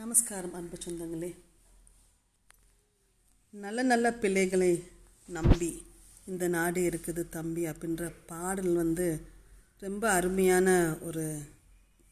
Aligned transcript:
நமஸ்காரம் 0.00 0.54
அன்பு 0.58 0.76
சொந்தங்களே. 0.84 1.28
நல்ல 3.54 3.80
நல்ல 3.82 4.06
பிள்ளைகளை 4.22 4.70
நம்பி 5.28 5.68
இந்த 6.30 6.44
நாடு 6.54 6.80
இருக்குது 6.90 7.22
தம்பி 7.34 7.62
அப்படின்ற 7.70 8.06
பாடல் 8.30 8.70
வந்து 8.74 9.06
ரொம்ப 9.80 10.04
அருமையான 10.18 10.68
ஒரு 11.08 11.24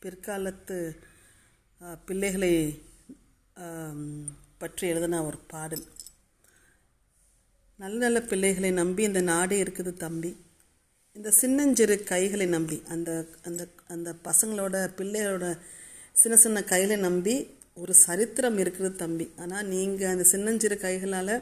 பிற்காலத்து 0.02 0.78
பிள்ளைகளை 2.08 2.52
பற்றி 4.62 4.84
எழுதின 4.88 5.22
ஒரு 5.28 5.38
பாடல். 5.52 5.84
நல்ல 7.78 7.96
நல்ல 8.06 8.22
பிள்ளைகளை 8.32 8.72
நம்பி 8.80 9.02
இந்த 9.10 9.22
நாடு 9.32 9.56
இருக்குது 9.62 9.94
தம்பி. 10.04 10.32
இந்த 11.16 11.32
சின்னஞ்சிறு 11.40 11.96
கைகளை 12.12 12.48
நம்பி 12.56 12.78
அந்த 12.96 13.10
அந்த 13.42 13.62
அந்த 13.94 14.12
பசங்களோட 14.28 14.76
பிள்ளைகளோட 15.00 15.48
சின்ன 16.22 16.36
சின்ன 16.44 16.58
கைகளை 16.72 16.98
நம்பி 17.08 17.34
ஒரு 17.82 17.94
சரித்திரம் 18.06 18.58
இருக்கிறது 18.62 18.94
தம்பி. 19.02 19.26
ஆனால் 19.42 19.68
நீங்கள் 19.74 20.12
அந்த 20.12 20.24
சின்னஞ்சிறு 20.32 20.76
கைகளால் 20.84 21.34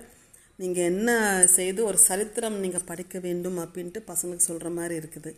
நீங்கள் 0.62 0.88
என்ன 0.92 1.10
செய்து 1.56 1.80
ஒரு 1.90 1.98
சரித்திரம் 2.08 2.56
நீங்கள் 2.64 2.88
படிக்க 2.90 3.16
வேண்டும் 3.26 3.58
அப்படின்ட்டு 3.64 4.00
பசங்களுக்கு 4.10 4.48
சொல்கிற 4.50 4.70
மாதிரி 4.78 4.94
இருக்குது. 5.00 5.32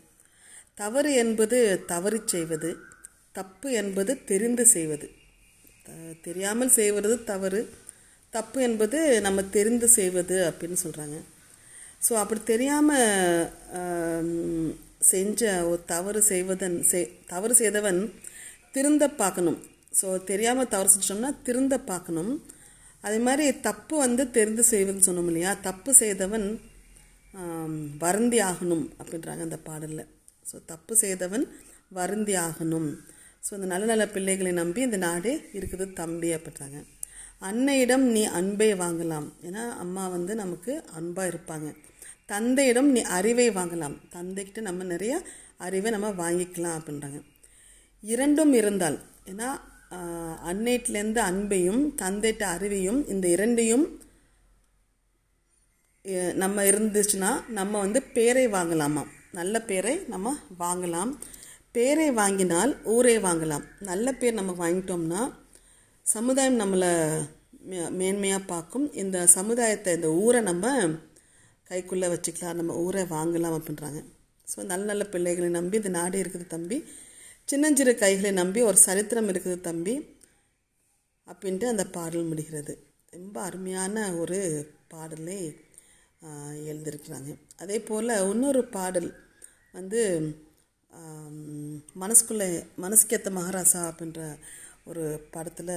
தவறு 0.80 1.10
என்பது 1.22 1.58
தவறி 1.92 2.20
செய்வது 2.34 2.70
தப்பு 3.38 3.68
என்பது 3.80 4.12
தெரிந்து 4.30 4.64
செய்வது. 4.74 5.06
தெரியாமல் 6.26 6.72
செய்வது 6.78 7.16
தவறு 7.30 7.60
தப்பு 8.32 8.58
என்பது 8.68 8.98
நம்ம 9.26 9.42
தெரிந்து 9.56 9.86
செய்வது 9.96 10.36
அப்படின்னு 10.48 10.78
சொல்கிறாங்க 10.82 11.16
ஸோ 12.06 12.12
அப்படி 12.22 12.40
தெரியாமல் 12.50 13.08
செஞ்ச 15.10 15.40
ஒரு 15.70 15.80
தவறு 15.92 16.20
செய்வதன் 16.30 16.76
செய் 16.90 17.10
தவறு 17.32 17.54
செய்தவன் 17.60 18.00
திருந்த 18.74 19.04
பார்க்கணும். 19.20 19.58
ஸோ 19.98 20.08
தெரியாமல் 20.30 20.70
தவறு 20.72 20.90
செஞ்சோம்னா 20.94 21.30
திருந்த 21.46 21.74
பார்க்கணும். 21.90 22.32
அதே 23.06 23.18
மாதிரி 23.26 23.44
தப்பு 23.68 23.94
வந்து 24.04 24.22
தெரிந்து 24.36 24.62
செய்வதுன்னு 24.72 25.06
சொன்னோம் 25.08 25.30
இல்லையா? 25.30 25.52
தப்பு 25.68 25.90
செய்தவன் 26.00 26.46
வருந்தி 28.04 28.38
ஆகணும் 28.50 28.84
அப்படின்றாங்க 29.00 29.42
அந்த 29.48 29.58
பாடலில். 29.68 30.06
ஸோ 30.50 30.56
தப்பு 30.72 30.94
செய்தவன் 31.02 31.44
வருந்தி 31.98 32.34
ஆகணும். 32.46 32.88
ஸோ 33.46 33.50
இந்த 33.58 33.68
நல்ல 33.72 33.84
நல்ல 33.92 34.04
பிள்ளைகளை 34.14 34.52
நம்பி 34.60 34.80
இந்த 34.88 34.98
நாடே 35.06 35.34
இருக்குது 35.58 35.86
தம்பி 36.00 36.30
அப்படின்றாங்க. 36.36 36.80
அன்னையிடம் 37.48 38.04
நீ 38.14 38.22
அன்பை 38.38 38.70
வாங்கலாம். 38.82 39.28
ஏன்னா 39.48 39.62
அம்மா 39.84 40.04
வந்து 40.16 40.32
நமக்கு 40.42 40.72
அன்பாக 40.98 41.30
இருப்பாங்க. 41.32 41.68
தந்தையிடம் 42.32 42.90
நீ 42.96 43.00
அறிவை 43.18 43.46
வாங்கலாம். 43.58 43.96
தந்தைக்கிட்ட 44.16 44.60
நம்ம 44.68 44.84
நிறைய 44.94 45.14
அறிவை 45.66 45.90
நம்ம 45.96 46.10
வாங்கிக்கலாம் 46.22 46.76
அப்படின்றாங்க. 46.78 47.20
இரண்டும் 48.02 48.52
இருந்தால் 48.60 48.98
ஏன்னா 49.30 49.48
அன்னைட்லேருந்து 50.50 51.20
அன்பையும் 51.30 51.82
தந்தைட்ட 52.02 52.44
அறிவையும் 52.56 53.00
இந்த 53.12 53.26
இரண்டையும் 53.36 53.86
நம்ம 56.42 56.62
இருந்துச்சுன்னா 56.72 57.30
நம்ம 57.58 57.72
வந்து 57.84 58.00
பேரை 58.16 58.44
வாங்கலாமா 58.58 59.02
நல்ல 59.38 59.56
பேரை 59.70 59.92
நம்ம 60.12 60.28
வாங்கலாம். 60.62 61.10
பேரை 61.76 62.06
வாங்கினால் 62.20 62.72
ஊரை 62.94 63.16
வாங்கலாம். 63.26 63.64
நல்ல 63.90 64.12
பேர் 64.20 64.38
நம்ம 64.38 64.52
வாங்கிட்டோம்னா 64.62 65.20
சமுதாயம் 66.06 66.60
நம்மளை 66.62 66.90
மேன்மையாக 68.00 68.48
பார்க்கும். 68.52 68.86
இந்த 69.02 69.18
சமுதாயத்தை 69.36 69.90
இந்த 69.98 70.08
ஊரை 70.24 70.40
நம்ம 70.50 70.72
கைக்குள்ளே 71.70 72.08
வச்சுக்கலாம். 72.14 72.58
நம்ம 72.60 72.72
ஊரை 72.84 73.04
வாங்கலாம் 73.16 73.56
அப்படின்றாங்க. 73.58 74.00
ஸோ 74.46 74.58
நல்ல 74.72 74.84
நல்ல 74.92 75.04
பிள்ளைகளை 75.14 75.50
நம்பி 75.58 75.80
இந்த 75.80 75.92
நாடு 75.98 76.16
இருக்குது 76.22 76.46
தம்பி. 76.54 76.78
சின்னஞ்சிறு 77.50 77.92
கைகளை 78.00 78.30
நம்பி 78.38 78.60
ஒரு 78.70 78.78
சரித்திரம் 78.86 79.28
இருக்குது 79.30 79.60
தம்பி 79.60 79.94
அப்படின்ட்டு 81.30 81.66
அந்த 81.72 81.84
பாடல் 81.96 82.28
முடிகிறது. 82.30 82.74
ரொம்ப 83.16 83.36
அருமையான 83.48 84.04
ஒரு 84.22 84.38
பாடலை 84.92 85.38
எழுதியிருக்கிறாங்க. 86.70 87.30
அதே 87.62 87.76
போல் 87.88 88.12
இன்னொரு 88.32 88.62
பாடல் 88.76 89.08
வந்து 89.76 90.00
மனசுக்குள்ளே 92.02 92.48
மனசுக்கேற்ற 92.84 93.30
மகாராசா 93.38 93.82
அப்படின்ற 93.90 94.20
ஒரு 94.90 95.04
படத்தில் 95.34 95.76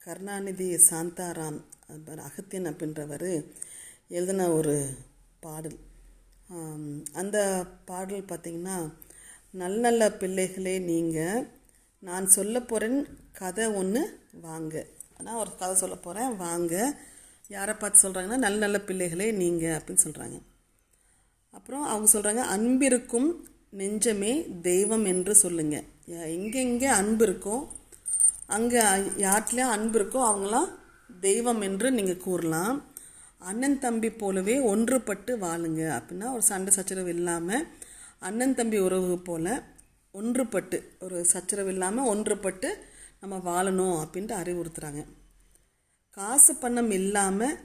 கருணாநிதி 0.00 0.70
சாந்தாராம் 0.90 1.60
அகத்தியன் 2.28 2.70
அப்படின்றவர் 2.70 3.30
எழுதின 4.16 4.48
ஒரு 4.58 4.74
பாடல். 5.44 5.78
அந்த 7.12 7.66
பாடல் 7.84 8.22
பார்த்திங்கன்னா 8.22 8.76
நல்ல 9.50 9.80
நல்ல 9.80 10.12
பிள்ளைகளே 10.12 10.78
நீங்கள் 10.78 11.46
நான் 11.98 12.26
சொல்ல 12.26 12.60
போகிறேன் 12.60 12.98
கதை 13.32 13.66
ஒன்று 13.66 14.20
வாங்க. 14.40 14.74
ஆனால் 15.18 15.36
ஒரு 15.36 15.56
கதை 15.56 15.74
சொல்ல 15.74 15.94
போகிறேன் 15.96 16.36
வாங்க 16.36 16.74
யாரை 17.48 17.74
பார்த்து 17.74 18.02
சொல்கிறாங்கன்னா 18.02 18.36
நல்ல 18.36 18.58
நல்ல 18.58 18.80
பிள்ளைகளே 18.80 19.32
நீங்கள் 19.32 19.76
அப்படின்னு 19.78 20.04
சொல்கிறாங்க 20.04 20.38
அப்புறம் 21.50 21.84
அவங்க 21.84 22.08
சொல்கிறாங்க 22.12 22.42
அன்பிருக்கும் 22.54 23.28
நெஞ்சமே 23.70 24.60
தெய்வம் 24.60 25.04
என்று 25.04 25.34
சொல்லுங்கள் 25.34 25.86
எங்கெங்கே 26.36 26.86
அன்பு 26.86 27.26
இருக்கோ 27.26 27.68
அங்கே 28.46 28.82
யார்ட்லேயும் 29.26 29.74
அன்பு 29.76 29.98
இருக்கோ 29.98 30.20
அவங்களாம் 30.30 30.68
தெய்வம் 31.20 31.60
என்று 31.60 31.90
நீங்கள் 31.90 32.16
கூறலாம். 32.16 32.76
அண்ணன் 33.40 33.78
தம்பி 33.78 34.10
போலவே 34.10 34.58
ஒன்றுபட்டு 34.58 35.32
வாழுங்க. 35.38 35.82
அப்படின்னா 35.96 36.32
ஒரு 36.32 36.42
சண்டை 36.42 36.72
சச்சரவு 36.72 37.08
இல்லாமல் 37.08 37.66
அண்ணன் 38.18 38.54
தம்பி 38.54 38.78
உறவு 38.78 39.18
போல 39.18 39.46
ஒன்றுபட்டு 40.14 40.78
ஒரு 40.98 41.24
சச்சரவு 41.24 41.70
இல்லாமல் 41.70 42.08
ஒன்றுபட்டு 42.08 42.68
நம்ம 43.20 43.36
வாழணும் 43.38 43.96
அப்படின்ட்டு 44.02 44.34
அறிவுறுத்துகிறாங்க 44.36 45.02
காசு 46.14 46.58
பணம் 46.58 46.90
இல்லாமல் 46.90 47.56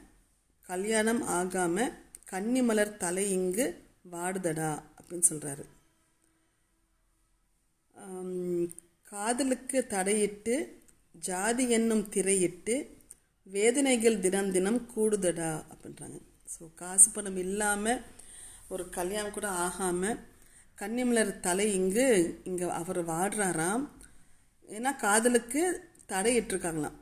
கல்யாணம் 0.70 1.22
ஆகாமல் 1.30 1.94
கன்னிமலர் 2.32 2.98
தலை 2.98 3.32
இங்கு 3.32 3.66
வாடுதடா 4.12 4.72
அப்படின்னு 4.98 5.30
சொல்கிறாரு 5.30 5.66
காதலுக்கு 9.12 9.88
தடையிட்டு 9.90 10.56
ஜாதி 11.16 11.70
என்னும் 11.70 12.10
திரையிட்டு 12.10 12.76
வேதனைகள் 13.56 14.18
தினம் 14.26 14.52
தினம் 14.56 14.80
கூடுதடா 14.94 15.52
அப்படின்றாங்க. 15.72 16.18
ஸோ 16.54 16.64
காசு 16.82 17.08
பணம் 17.16 17.40
இல்லாமல் 17.46 18.04
ஒரு 18.74 18.84
கல்யாணம் 18.98 19.36
கூட 19.38 19.48
ஆகாமல் 19.64 20.20
கன்னிமலர் 20.82 21.32
தலை 21.46 21.66
இங்கு 21.80 22.06
இங்கே 22.50 22.68
அவர் 22.82 23.00
வாடுறாராம். 23.10 23.84
ஏன்னா 24.70 24.92
காதலுக்கு 25.06 25.64
தடை 26.12 26.32
இட்டிருக்காங்களாம் 26.40 26.98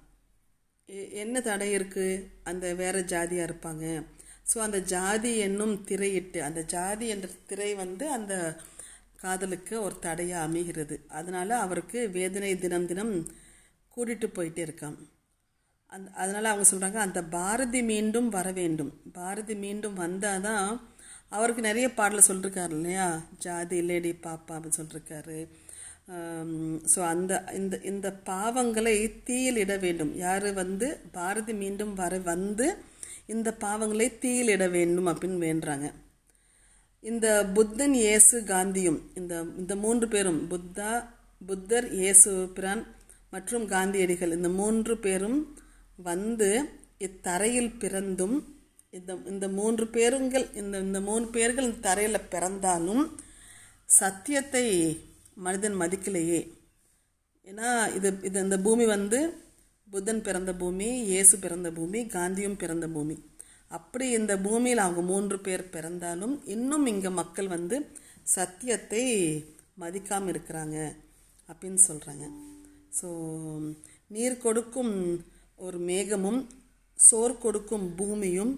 என்ன 1.24 1.42
தடை 1.50 1.68
இருக்குது 1.78 2.24
அந்த 2.52 2.66
வேற 2.82 2.96
ஜாதியாக 3.14 3.48
இருப்பாங்க. 3.50 3.86
ஸோ 4.52 4.58
அந்த 4.68 4.80
ஜாதி 4.94 5.32
என்னும் 5.48 5.76
திரையிட்டு 5.90 6.40
அந்த 6.48 6.62
ஜாதி 6.74 7.08
என்ற 7.16 7.28
திரை 7.50 7.72
வந்து 7.84 8.06
அந்த 8.18 8.34
காதலுக்கு 9.24 9.76
ஒரு 9.86 9.96
தடையாக 10.08 10.48
அமைகிறது. 10.48 10.96
அதனால் 11.20 11.56
அவருக்கு 11.66 12.02
வேதனை 12.18 12.52
தினம் 12.66 12.90
தினம் 12.92 13.14
கூட்டிகிட்டு 13.94 14.28
போயிட்டே 14.38 14.64
இருக்கான் 14.68 15.00
அந் 15.96 16.06
அதனால் 16.22 16.52
அவங்க 16.52 16.66
சொல்கிறாங்க 16.70 17.00
அந்த 17.06 17.20
பாரதி 17.36 17.82
மீண்டும் 17.92 18.28
வர 18.38 18.48
வேண்டும். 18.60 18.92
பாரதி 19.18 19.56
மீண்டும் 19.64 19.96
வந்தால் 20.04 20.44
தான் 20.48 20.68
அவருக்கு 21.38 21.62
நிறைய 21.70 21.88
பாடலை 22.00 22.22
சொல்லியிருக்காரு 22.28 22.74
இல்லையா? 22.78 23.08
ஜாதி 23.46 23.80
லேடி 23.90 24.12
பாப்பா 24.28 24.54
அப்படின்னு 24.56 24.80
சொல்லியிருக்காரு 24.82 25.40
ஸோ 26.92 27.00
அந்த 27.14 27.32
இந்த 27.58 27.76
இந்த 27.90 28.08
பாவங்களை 28.30 28.94
தீயில் 29.28 29.60
இட 29.64 29.74
வேண்டும். 29.84 30.12
யார் 30.26 30.48
வந்து 30.62 30.88
பாரதி 31.18 31.54
மீண்டும் 31.64 31.94
வர 32.02 32.14
வந்து 32.32 32.68
இந்த 33.34 33.50
பாவங்களை 33.64 34.08
தீயில் 34.24 34.54
இட 34.56 34.68
வேண்டும் 34.78 35.10
அப்படின்னு 35.12 35.40
வேண்டுறாங்க. 35.48 35.88
இந்த 37.04 37.28
புத்தன் 37.58 37.96
இயேசு 38.04 38.38
காந்தியும் 38.54 39.00
இந்த 39.20 39.34
இந்த 39.62 39.74
மூன்று 39.84 40.08
பேரும் 40.16 40.40
புத்தா 40.54 40.92
புத்தர் 41.50 41.88
இயேசு 42.00 42.32
பிரான் 42.58 42.84
மற்றும் 43.36 43.66
காந்தியடிகள் 43.76 44.36
இந்த 44.38 44.50
மூன்று 44.60 44.96
பேரும் 45.06 45.40
வந்து 46.00 46.50
இத்தரையில் 46.98 47.78
பிறந்தும் 47.78 48.38
இந்த 48.90 49.12
இந்த 49.26 49.46
மூன்று 49.50 49.86
பேருங்கள் 49.88 50.46
இந்த 50.54 50.76
இந்த 50.80 51.00
மூணு 51.02 51.26
பேர்கள் 51.28 51.68
இந்த 51.68 51.84
தரையில் 51.88 52.28
பிறந்தாலும் 52.30 53.04
சத்தியத்தை 53.90 54.66
மனிதன் 55.38 55.78
மதிக்கலையே. 55.82 56.40
ஏன்னா 57.48 57.70
இது 57.98 58.10
இது 58.24 58.38
இந்த 58.44 58.58
பூமி 58.60 58.86
வந்து 58.86 59.20
புத்தன் 59.88 60.22
பிறந்த 60.22 60.52
பூமி 60.54 60.88
இயேசு 61.12 61.36
பிறந்த 61.40 61.70
பூமி 61.72 62.00
காந்தியும் 62.08 62.58
பிறந்த 62.58 62.88
பூமி. 62.88 63.16
அப்படி 63.72 64.06
இந்த 64.12 64.34
பூமியில் 64.38 64.84
அவங்க 64.86 65.02
மூன்று 65.02 65.38
பேர் 65.40 65.64
பிறந்தாலும் 65.70 66.36
இன்னும் 66.46 66.86
இங்கே 66.86 67.12
மக்கள் 67.12 67.48
வந்து 67.48 67.78
சத்தியத்தை 68.36 69.04
மதிக்காமல் 69.78 70.32
இருக்கிறாங்க 70.34 70.78
அப்படின்னு 71.50 71.82
சொல்கிறாங்க 71.88 72.26
ஸோ 73.00 73.08
நீர் 74.08 74.38
கொடுக்கும் 74.38 74.94
ஒரு 75.66 75.78
மேகமும் 75.90 76.40
சோர் 76.98 77.34
கொடுக்கும் 77.38 77.88
பூமியும் 77.96 78.54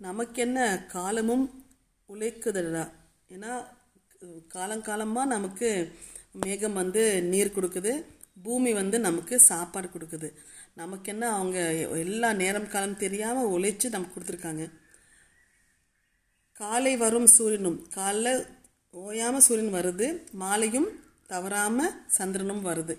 நமக்கென்ன 0.00 0.58
காலமும் 0.94 1.44
உழைக்குதுடா? 2.08 2.84
ஏன்னா 3.34 3.52
காலங்காலமாக 4.54 5.32
நமக்கு 5.34 5.68
மேகம் 6.44 6.78
வந்து 6.80 7.02
நீர் 7.32 7.56
கொடுக்குது 7.56 7.92
பூமி 8.44 8.70
வந்து 8.72 8.96
நமக்கு 9.06 9.34
சாப்பாடு 9.50 9.88
கொடுக்குது. 9.88 10.28
நமக்கு 10.74 11.08
என்ன 11.12 11.24
அவங்க 11.36 11.58
எல்லா 12.04 12.30
நேரம் 12.42 12.70
காலம் 12.74 13.00
தெரியாமல் 13.04 13.50
உழைச்சி 13.54 13.86
நமக்கு 13.94 14.14
கொடுத்துருக்காங்க. 14.14 14.64
காலை 16.60 16.94
வரும் 16.96 17.28
சூரியனும் 17.36 17.78
காலைல 17.96 18.28
ஓயாமல் 19.04 19.44
சூரியன் 19.46 19.76
வருது 19.78 20.06
மாலையும் 20.42 20.88
தவறாமல் 21.32 21.96
சந்திரனும் 22.18 22.62
வருது. 22.68 22.94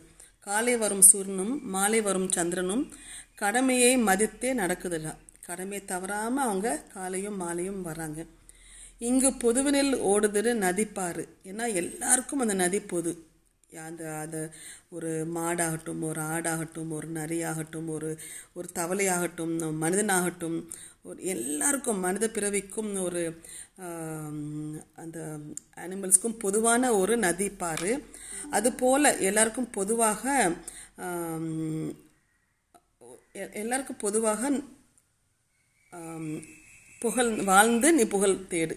காலை 0.48 0.74
வரும் 0.84 1.06
சூரியனும் 1.12 1.54
மாலை 1.76 2.00
வரும் 2.02 2.30
சந்திரனும் 2.36 2.84
கடமையை 3.42 3.92
மதித்தே 4.08 4.50
நடக்குதுடா 4.54 5.14
கடமையை 5.48 5.82
தவறாமல் 5.86 6.46
அவங்க 6.46 6.70
காலையும் 6.94 7.38
மாலையும் 7.38 7.82
வராங்க 7.82 8.20
இங்கு 9.08 9.30
பொதுவினில் 9.44 9.94
ஓடுதுரு 10.12 10.52
நதிப்பாறு. 10.66 11.24
ஏன்னா 11.50 11.66
எல்லாருக்கும் 11.82 12.40
அந்த 12.40 12.54
நதி 12.54 12.80
பொது. 12.94 13.12
அந்த 13.88 14.04
அது 14.20 14.40
ஒரு 14.90 15.12
மாடாகட்டும் 15.36 16.02
ஒரு 16.02 16.22
ஆடாகட்டும் 16.34 16.92
ஒரு 16.98 17.08
நரியாகட்டும் 17.10 17.90
ஒரு 17.96 18.10
ஒரு 18.54 18.68
தவளையாகட்டும் 18.76 19.54
மனிதனாகட்டும் 19.84 20.58
ஒரு 21.04 21.20
எல்லாருக்கும் 21.34 22.00
மனித 22.00 22.26
பிறவிக்கும் 22.28 22.92
ஒரு 23.02 23.22
அந்த 24.96 25.20
அனிமல்ஸ்க்கும் 25.84 26.40
பொதுவான 26.40 26.92
ஒரு 26.94 27.16
நதிப்பாறு. 27.18 27.92
அதுபோல் 28.50 29.18
எல்லாருக்கும் 29.30 29.72
பொதுவாக 29.72 30.24
எல்லாருக்கும் 33.62 34.04
பொதுவாக 34.04 34.52
புகழ் 37.02 37.32
வாழ்ந்து 37.50 37.88
நீ 37.98 38.04
புகழ் 38.14 38.36
தேடு. 38.54 38.76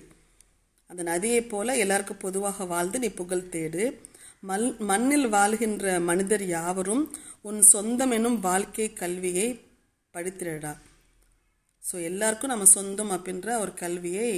அந்த 0.90 1.02
நதியைப் 1.11 1.50
போல 1.52 1.75
எல்லாருக்கும் 1.84 2.23
பொதுவாக 2.25 2.64
வாழ்ந்து 2.73 2.96
நீ 3.05 3.08
புகழ் 3.20 3.50
தேடு. 3.55 3.84
மல் 4.49 4.67
மண்ணில் 4.90 5.29
வாழ்கின்ற 5.34 5.87
மனிதர் 6.08 6.44
யாவரும் 6.56 7.05
உன் 7.49 7.61
சொந்தம் 7.73 8.14
எனும் 8.17 8.38
வாழ்க்கை 8.46 8.87
கல்வியை 9.02 9.49
படித்திருடா 10.14 10.73
ஸோ 11.82 11.94
எல்லாருக்கும் 12.08 12.52
நம்ம 12.52 12.67
சொந்தம் 12.76 13.12
அப்படின்ற 13.17 13.49
ஒரு 13.62 13.73
கல்வியை 13.82 14.31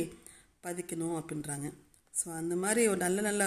பதிக்கணும் 0.67 1.17
அப்படின்றாங்க. 1.21 1.67
ஸோ 2.15 2.27
அந்த 2.41 2.55
மாதிரி 2.63 2.83
ஒரு 2.93 3.01
நல்ல 3.07 3.21
நல்ல 3.29 3.43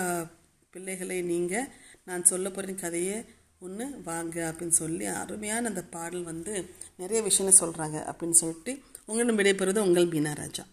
பிள்ளைகளை 0.74 1.18
நீங்கள் 1.32 1.70
நான் 2.10 2.30
சொல்ல 2.32 2.48
போகிற 2.50 2.74
கதையை 2.84 3.16
ஒன்று 3.60 3.86
வாங்க 4.04 4.38
அப்படின்னு 4.52 4.78
சொல்லி 4.82 5.06
அருமையான 5.06 5.68
அந்த 5.68 5.84
பாடல் 5.84 6.24
வந்து 6.24 6.54
நிறைய 6.98 7.22
விஷயங்கள் 7.22 7.60
சொல்கிறாங்க 7.60 7.98
அப்படின்னு 8.10 8.30
சொல்லிட்டு 8.30 8.80
உங்களிடம் 9.06 9.38
விடைபெறுவது 9.38 9.80
உங்கள் 9.80 10.08
மீனா 10.08 10.36
ராஜா. 10.36 10.64